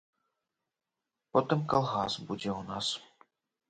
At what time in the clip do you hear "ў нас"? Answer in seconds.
2.59-2.87